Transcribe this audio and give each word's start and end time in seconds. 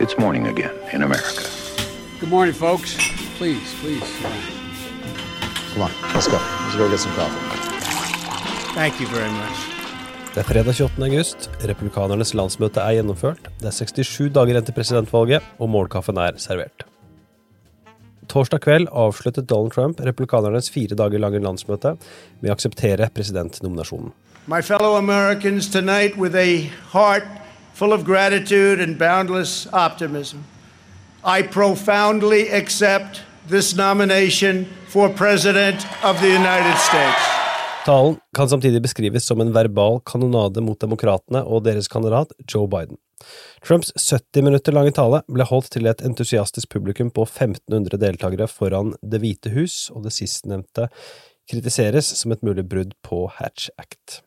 It's 0.00 0.16
morning 0.16 0.46
again 0.46 0.70
in 0.92 1.02
America. 1.02 1.42
Good 2.20 2.30
morning, 2.30 2.54
folks. 2.54 2.94
Please, 3.38 3.74
please. 3.80 4.08
Come 5.72 5.82
on, 5.82 5.90
let's 6.14 6.28
go. 6.28 6.38
Let's 6.38 6.76
go 6.76 6.88
get 6.88 7.00
some 7.00 7.12
coffee. 7.18 7.42
Thank 8.74 9.00
you 9.00 9.08
very 9.08 9.30
much. 9.30 9.58
Det 10.34 10.40
er 10.40 10.46
fredag 10.46 10.74
28. 10.74 11.02
august. 11.02 11.50
Republikanernes 11.66 12.34
landsmøte 12.34 12.80
er 12.80 13.00
gjennomført. 13.00 13.48
Det 13.58 13.66
er 13.72 13.74
67 13.74 14.30
dager 14.36 14.54
igjen 14.54 14.68
til 14.68 14.76
presidentvalget, 14.76 15.42
og 15.58 15.72
målkaffen 15.74 16.22
er 16.22 16.38
servert. 16.38 16.86
Torsdag 18.30 18.62
kveld 18.62 18.86
avsluttet 18.92 19.50
Donald 19.50 19.74
Trump 19.74 19.98
republikanernes 19.98 20.70
fire 20.70 20.94
dager 20.94 21.18
lange 21.18 21.42
landsmøte 21.42 21.96
med 22.38 22.52
å 22.52 22.54
akseptere 22.54 23.10
presidentnominasjonen. 23.18 24.14
My 24.46 24.62
fellow 24.62 24.94
Americans, 24.94 25.66
tonight, 25.68 26.16
with 26.16 26.36
a 26.36 26.70
heart 26.94 27.26
full 27.78 27.92
of 27.92 28.04
gratitude 28.04 28.82
and 28.82 28.98
boundless 28.98 29.68
optimism, 29.72 30.38
I 31.24 31.42
profoundly 31.42 32.50
accept 32.50 33.22
this 33.48 33.76
nomination 33.76 34.66
for 34.88 35.08
President 35.08 35.86
of 36.04 36.20
the 36.20 36.28
United 36.28 36.76
States. 36.78 37.22
Talen 37.86 38.16
kan 38.36 38.48
samtidig 38.48 38.82
beskrives 38.82 39.26
som 39.26 39.40
en 39.40 39.52
verbal 39.52 40.00
kanonade 40.04 40.60
mot 40.60 40.80
demokratene 40.80 41.44
og 41.46 41.64
deres 41.64 41.88
kandidat 41.88 42.34
Joe 42.54 42.68
Biden. 42.68 42.98
Trumps 43.64 43.92
70 43.96 44.42
minutter 44.42 44.74
lange 44.74 44.92
tale 44.92 45.22
ble 45.30 45.46
holdt 45.46 45.70
til 45.72 45.86
et 45.86 46.02
entusiastisk 46.04 46.68
publikum 46.74 47.10
på 47.14 47.24
1500 47.24 47.98
deltakere 48.02 48.50
foran 48.50 48.94
Det 49.02 49.22
hvite 49.22 49.54
hus, 49.54 49.88
og 49.94 50.04
det 50.04 50.12
sistnevnte 50.18 50.90
kritiseres 51.50 52.10
som 52.20 52.34
et 52.34 52.42
mulig 52.42 52.66
brudd 52.68 52.98
på 53.06 53.26
Hatch 53.38 53.70
Act. 53.78 54.22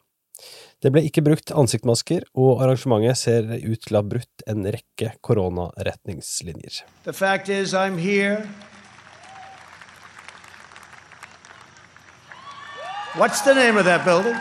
Det 0.82 0.90
ble 0.90 1.04
ikke 1.06 1.22
brukt 1.22 1.52
ansiktsmasker, 1.54 2.24
og 2.34 2.64
arrangementet 2.66 3.20
ser 3.20 3.46
ut 3.46 3.84
til 3.86 3.94
å 3.94 4.00
ha 4.00 4.08
brutt 4.16 4.46
en 4.50 4.66
rekke 4.66 5.12
koronaretningslinjer. 5.22 6.82
The 7.06 7.14
fact 7.14 7.50
is, 7.54 7.76
I'm 7.78 8.00
here. 8.02 8.42
What's 13.14 13.42
the 13.42 13.54
name 13.54 13.78
of 13.78 13.86
that 13.86 14.06
building? 14.06 14.34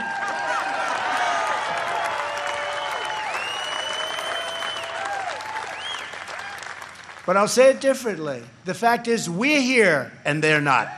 But 7.27 7.37
I'll 7.37 7.49
say 7.49 7.71
it 7.71 7.81
differently. 7.83 8.43
The 8.65 8.75
fact 8.75 9.09
is, 9.09 9.29
we're 9.29 9.61
here 9.61 10.11
and 10.25 10.43
they're 10.43 10.63
not. 10.63 10.89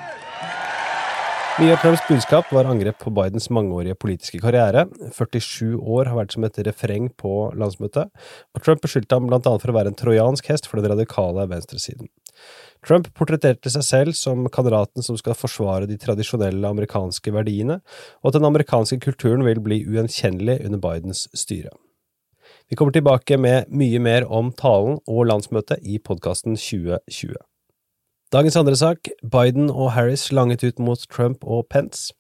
Mye 1.61 1.75
av 1.75 1.83
Trumps 1.83 2.00
budskap 2.08 2.48
var 2.56 2.64
angrep 2.64 2.97
på 3.03 3.11
Bidens 3.12 3.50
mangeårige 3.53 3.98
politiske 4.00 4.39
karriere. 4.41 4.86
47 5.12 5.75
år 5.77 6.08
har 6.08 6.17
vært 6.17 6.33
som 6.33 6.47
et 6.48 6.56
refreng 6.64 7.11
på 7.20 7.50
landsmøtet, 7.61 8.08
og 8.56 8.64
Trump 8.64 8.81
beskyldte 8.81 9.19
ham 9.19 9.28
blant 9.28 9.45
annet 9.50 9.61
for 9.61 9.69
å 9.69 9.75
være 9.77 9.92
en 9.92 9.98
trojansk 10.00 10.48
hest 10.48 10.70
for 10.70 10.80
den 10.80 10.95
radikale 10.95 11.45
venstresiden. 11.50 12.08
Trump 12.80 13.12
portretterte 13.12 13.69
seg 13.75 13.84
selv 13.84 14.17
som 14.17 14.48
kandidaten 14.48 15.05
som 15.05 15.20
skal 15.20 15.36
forsvare 15.36 15.91
de 15.91 16.00
tradisjonelle 16.00 16.73
amerikanske 16.73 17.36
verdiene, 17.36 17.83
og 18.25 18.33
at 18.33 18.41
den 18.41 18.48
amerikanske 18.48 19.03
kulturen 19.05 19.45
vil 19.45 19.61
bli 19.61 19.83
ugjenkjennelig 19.84 20.62
under 20.64 20.80
Bidens 20.80 21.27
styre. 21.36 21.77
Vi 22.73 22.80
kommer 22.80 22.97
tilbake 22.97 23.36
med 23.36 23.69
mye 23.69 24.00
mer 24.00 24.25
om 24.25 24.55
talen 24.56 25.03
og 25.05 25.27
landsmøtet 25.28 25.84
i 25.84 26.00
podkasten 26.00 26.56
2020. 26.56 27.36
Dagens 28.33 28.56
andre 28.56 28.77
sak, 28.77 29.08
Biden 29.33 29.66
og 29.70 29.91
Harris 29.92 30.30
langet 30.33 30.62
ut 30.64 30.78
mot 30.80 31.00
Trump 31.12 31.42
og 31.44 31.66
Pence. 31.69 32.14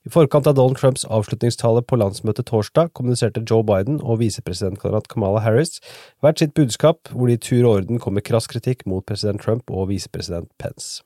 I 0.00 0.08
forkant 0.08 0.46
av 0.48 0.54
Donald 0.56 0.78
Trumps 0.80 1.02
avslutningstale 1.04 1.82
på 1.84 1.98
landsmøtet 2.00 2.46
torsdag 2.48 2.94
kommuniserte 2.96 3.42
Joe 3.44 3.60
Biden 3.68 3.98
og 4.00 4.22
visepresidentkandidat 4.22 5.10
Kamala 5.12 5.42
Harris 5.44 5.82
hvert 6.24 6.40
sitt 6.40 6.54
budskap, 6.56 7.10
hvor 7.12 7.28
de 7.28 7.36
i 7.36 7.42
tur 7.42 7.66
og 7.66 7.74
orden 7.74 8.00
kom 8.00 8.16
med 8.16 8.24
krass 8.24 8.48
kritikk 8.48 8.86
mot 8.88 9.04
president 9.04 9.44
Trump 9.44 9.68
og 9.68 9.90
visepresident 9.90 10.48
Pence. 10.56 11.02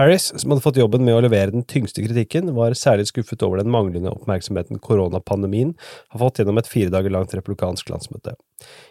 Harris, 0.00 0.30
som 0.40 0.54
hadde 0.54 0.64
fått 0.64 0.80
jobben 0.80 1.04
med 1.04 1.18
å 1.18 1.20
levere 1.26 1.52
den 1.52 1.68
tyngste 1.68 2.00
kritikken, 2.00 2.48
var 2.56 2.72
særlig 2.72 3.10
skuffet 3.10 3.44
over 3.44 3.60
den 3.60 3.68
manglende 3.74 4.14
oppmerksomheten 4.14 4.80
koronapandemien 4.80 5.74
har 6.14 6.24
fått 6.24 6.40
gjennom 6.40 6.62
et 6.62 6.72
fire 6.72 6.88
dager 6.96 7.12
langt 7.12 7.36
republikansk 7.36 7.92
landsmøte. 7.92 8.38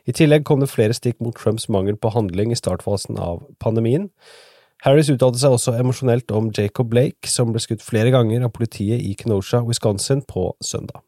I 0.05 0.13
tillegg 0.13 0.45
kom 0.45 0.61
det 0.61 0.69
flere 0.69 0.93
stikk 0.93 1.17
mot 1.25 1.33
Trumps 1.33 1.65
mangel 1.73 1.97
på 1.97 2.13
handling 2.13 2.53
i 2.53 2.61
startfasen 2.61 3.17
av 3.17 3.41
pandemien. 3.57 4.11
Harris 4.81 5.11
uttalte 5.13 5.37
seg 5.37 5.53
også 5.53 5.75
emosjonelt 5.77 6.31
om 6.33 6.47
Jacob 6.57 6.87
Blake, 6.89 7.29
som 7.29 7.51
ble 7.53 7.61
skutt 7.61 7.83
flere 7.85 8.09
ganger 8.15 8.47
av 8.47 8.53
politiet 8.55 9.03
i 9.05 9.13
Kenosha, 9.13 9.59
Wisconsin, 9.67 10.23
på 10.25 10.47
søndag. 10.57 11.03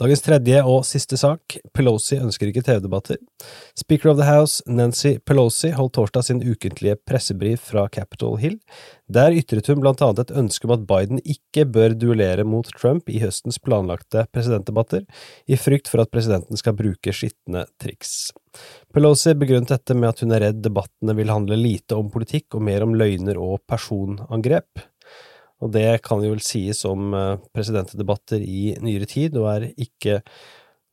Dagens 0.00 0.22
tredje 0.24 0.60
og 0.64 0.78
siste 0.88 1.18
sak, 1.20 1.58
Pelosi 1.76 2.16
ønsker 2.16 2.48
ikke 2.48 2.62
TV-debatter. 2.64 3.18
Speaker 3.76 4.14
of 4.14 4.16
the 4.16 4.24
House, 4.24 4.62
Nancy 4.64 5.18
Pelosi, 5.28 5.74
holdt 5.76 5.92
torsdag 5.98 6.24
sin 6.24 6.38
ukentlige 6.40 6.94
pressebrief 7.04 7.66
fra 7.68 7.82
Capitol 7.92 8.38
Hill. 8.40 8.56
Der 9.12 9.36
ytret 9.36 9.68
hun 9.68 9.82
blant 9.84 10.00
annet 10.00 10.22
et 10.22 10.32
ønske 10.40 10.64
om 10.64 10.72
at 10.78 10.86
Biden 10.88 11.20
ikke 11.20 11.66
bør 11.68 11.92
duellere 12.00 12.46
mot 12.48 12.70
Trump 12.80 13.12
i 13.12 13.20
høstens 13.20 13.60
planlagte 13.60 14.24
presidentdebatter, 14.32 15.04
i 15.44 15.58
frykt 15.60 15.92
for 15.92 16.00
at 16.00 16.12
presidenten 16.14 16.56
skal 16.56 16.78
bruke 16.78 17.12
skitne 17.12 17.66
triks. 17.76 18.30
Pelosi 18.96 19.36
begrunnet 19.36 19.74
dette 19.74 19.98
med 19.98 20.14
at 20.14 20.24
hun 20.24 20.32
er 20.32 20.46
redd 20.46 20.64
debattene 20.64 21.12
vil 21.18 21.34
handle 21.34 21.60
lite 21.60 22.00
om 22.00 22.08
politikk 22.14 22.56
og 22.56 22.64
mer 22.70 22.88
om 22.88 22.96
løgner 22.96 23.36
og 23.36 23.60
personangrep. 23.68 24.80
Og 25.60 25.72
det 25.74 26.00
kan 26.06 26.22
jo 26.24 26.32
vel 26.32 26.42
sies 26.44 26.84
om 26.88 27.12
eh, 27.14 27.36
presidentdebatter 27.54 28.40
i 28.40 28.74
nyere 28.80 29.08
tid, 29.08 29.36
og 29.36 29.50
er 29.52 29.68
ikke 29.76 30.20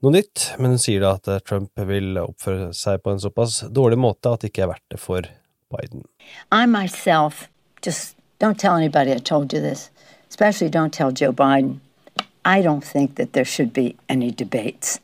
noe 0.04 0.14
nytt, 0.14 0.52
men 0.60 0.76
hun 0.76 0.82
sier 0.82 1.04
da 1.04 1.16
at 1.18 1.30
eh, 1.32 1.42
Trump 1.48 1.72
vil 1.90 2.20
oppføre 2.22 2.74
seg 2.76 3.02
på 3.04 3.16
en 3.16 3.24
såpass 3.24 3.62
dårlig 3.74 4.00
måte 4.04 4.34
at 4.34 4.44
det 4.44 4.52
ikke 4.52 4.68
er 4.68 4.74
verdt 4.76 4.88
det 4.94 5.02
for 5.02 5.30
Biden. 5.74 6.04
I 6.52 6.68
myself 6.68 7.48
just 7.86 8.16
don't 8.40 8.60
tell 8.60 8.76
anybody 8.76 9.12
I 9.12 9.20
told 9.20 9.54
you 9.54 9.62
this, 9.62 9.90
especially 10.30 10.70
don't 10.70 10.94
tell 10.94 11.12
Joe 11.12 11.32
Biden. 11.32 11.80
I 12.46 12.62
don't 12.62 12.84
think 12.84 13.16
that 13.16 13.34
there 13.34 13.46
should 13.46 13.74
be 13.74 13.96
any 14.08 14.32
debates. 14.32 15.00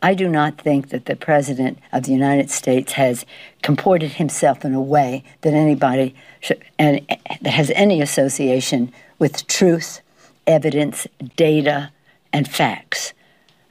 I 0.00 0.14
do 0.14 0.28
not 0.28 0.58
think 0.58 0.90
that 0.90 1.06
the 1.06 1.16
President 1.16 1.78
of 1.92 2.04
the 2.04 2.12
United 2.12 2.50
States 2.50 2.92
has 2.92 3.26
comported 3.62 4.12
himself 4.12 4.64
in 4.64 4.72
a 4.74 4.80
way 4.80 5.24
that 5.40 5.54
anybody 5.54 6.14
should, 6.40 6.62
and 6.78 7.04
that 7.40 7.50
has 7.50 7.72
any 7.74 8.00
association 8.00 8.92
with 9.18 9.46
truth, 9.48 10.00
evidence, 10.46 11.06
data, 11.36 11.90
and 12.32 12.48
facts. 12.48 13.12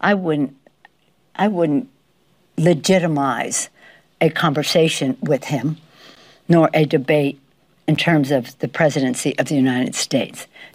I 0.02 0.14
wouldn't, 0.14 0.56
I 1.36 1.48
wouldn't 1.48 1.90
legitimize 2.58 3.70
a 4.20 4.30
conversation 4.30 5.18
with 5.22 5.46
him, 5.46 5.78
nor 6.50 6.70
a 6.74 6.86
debate 6.86 7.40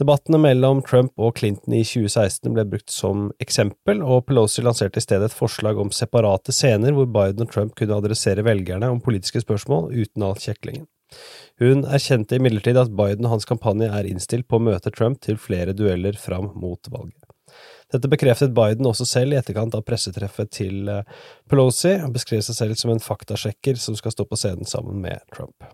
Debattene 0.01 0.39
mellom 0.41 0.79
Trump 0.89 1.13
og 1.21 1.37
Clinton 1.37 1.75
i 1.77 1.83
2016 1.85 2.55
ble 2.57 2.65
brukt 2.71 2.95
som 2.95 3.27
eksempel, 3.43 4.01
og 4.01 4.25
Pelosi 4.31 4.65
lanserte 4.65 5.03
i 5.03 5.05
stedet 5.05 5.29
et 5.29 5.37
forslag 5.37 5.77
om 5.83 5.93
separate 5.93 6.55
scener 6.57 6.97
hvor 6.97 7.11
Biden 7.13 7.45
og 7.45 7.53
Trump 7.53 7.75
kunne 7.77 7.99
adressere 8.01 8.45
velgerne 8.47 8.89
om 8.89 9.03
politiske 9.05 9.43
spørsmål 9.45 9.91
uten 9.93 10.25
all 10.25 10.41
kjeklingen. 10.41 10.89
Hun 11.61 11.85
erkjente 11.85 12.39
imidlertid 12.41 12.81
at 12.81 12.95
Biden 12.97 13.29
og 13.29 13.35
hans 13.35 13.49
kampanje 13.49 13.91
er 13.93 14.09
innstilt 14.09 14.49
på 14.49 14.57
å 14.57 14.65
møte 14.71 14.95
Trump 14.95 15.21
til 15.21 15.37
flere 15.37 15.77
dueller 15.77 16.17
fram 16.17 16.49
mot 16.57 16.89
valget. 16.89 17.29
Dette 17.93 18.09
bekreftet 18.09 18.55
Biden 18.57 18.89
også 18.89 19.05
selv 19.05 19.35
i 19.35 19.41
etterkant 19.43 19.77
av 19.77 19.85
pressetreffet 19.85 20.49
til 20.57 20.89
eh, 20.89 21.05
Pelosi, 21.53 21.99
og 22.01 22.17
beskrev 22.17 22.41
seg 22.47 22.57
selv 22.57 22.81
som 22.81 22.95
en 22.95 23.05
faktasjekker 23.05 23.77
som 23.77 24.01
skal 24.01 24.17
stå 24.17 24.25
på 24.25 24.41
scenen 24.41 24.65
sammen 24.65 25.05
med 25.05 25.21
Trump. 25.37 25.69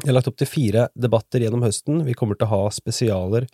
Jeg 0.00 0.08
har 0.08 0.16
lagt 0.16 0.30
opp 0.30 0.38
til 0.40 0.48
fire 0.48 0.86
debatter 0.96 1.42
gjennom 1.44 1.60
høsten. 1.60 1.98
Vi 2.06 2.14
kommer 2.16 2.38
til 2.38 2.46
å 2.48 2.54
ha 2.54 2.60
spesialer 2.72 3.44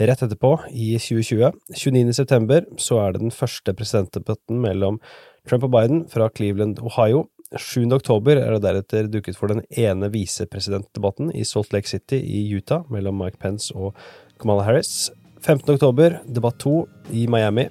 rett 0.00 0.22
etterpå, 0.24 0.54
i 0.72 0.94
2020. 0.96 1.50
29. 1.76 2.14
september 2.16 2.64
så 2.80 3.02
er 3.02 3.12
det 3.12 3.20
den 3.26 3.34
første 3.34 3.74
presidentdebatten 3.76 4.62
mellom 4.62 4.96
Trump 5.44 5.66
og 5.68 5.74
Biden 5.74 6.04
fra 6.08 6.30
Cleveland, 6.32 6.80
Ohio. 6.80 7.26
7. 7.52 7.84
oktober 7.92 8.40
er 8.40 8.54
det 8.54 8.62
deretter 8.64 9.10
dukket 9.12 9.36
for 9.36 9.52
den 9.52 9.60
ene 9.68 10.08
visepresidentdebatten 10.14 11.34
i 11.36 11.44
Salt 11.44 11.74
Lake 11.76 11.90
City 11.90 12.22
i 12.24 12.46
Utah 12.56 12.86
mellom 12.88 13.20
Mike 13.20 13.36
Pence 13.42 13.74
og 13.76 13.92
Kamala 14.40 14.64
Harris. 14.64 15.10
15. 15.42 15.74
oktober 15.74 16.22
debatt 16.24 16.56
to 16.62 16.86
i 17.12 17.26
Miami. 17.28 17.66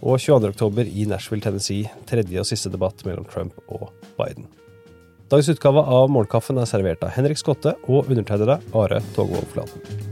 Og 0.00 0.16
22. 0.16 0.54
oktober 0.54 0.88
i 0.88 1.04
Nashville, 1.04 1.44
Tennessee. 1.44 1.92
Tredje 2.08 2.40
og 2.40 2.48
siste 2.48 2.72
debatt 2.72 3.04
mellom 3.04 3.28
Trump 3.28 3.60
og 3.68 3.90
Biden. 4.16 4.48
Dagens 5.30 5.48
utgave 5.48 5.78
av 5.78 6.08
Morgenkaffen 6.10 6.58
er 6.58 6.66
servert 6.66 7.04
av 7.06 7.12
Henrik 7.14 7.38
Skotte 7.38 7.76
og 7.86 8.10
undertegnede 8.10 8.58
Are 8.74 8.98
Togvold 9.14 9.46
Flaten. 9.52 10.09